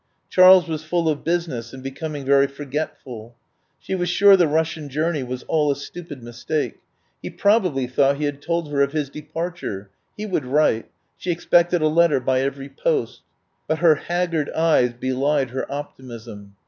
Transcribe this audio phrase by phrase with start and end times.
[0.31, 3.33] Charles was full of business and becoming very for getful.
[3.79, 6.79] She was sure the Russian journey was all a stupid mistake.
[7.21, 9.89] He probably thought he 26 THE WILD GOOSE CHASE had told her of his departure.
[10.17, 13.21] He would write; she expected a letter by every post.
[13.67, 16.55] But her haggard eyes belied her optimism.